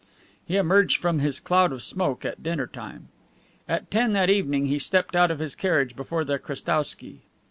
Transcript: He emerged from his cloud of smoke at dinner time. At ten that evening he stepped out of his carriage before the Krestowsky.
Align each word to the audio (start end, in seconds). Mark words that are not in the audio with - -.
He 0.47 0.55
emerged 0.55 0.97
from 0.97 1.19
his 1.19 1.39
cloud 1.39 1.71
of 1.71 1.83
smoke 1.83 2.25
at 2.25 2.41
dinner 2.41 2.65
time. 2.65 3.09
At 3.69 3.91
ten 3.91 4.13
that 4.13 4.31
evening 4.31 4.65
he 4.65 4.79
stepped 4.79 5.15
out 5.15 5.29
of 5.29 5.37
his 5.37 5.53
carriage 5.53 5.95
before 5.95 6.23
the 6.25 6.39
Krestowsky. 6.39 7.19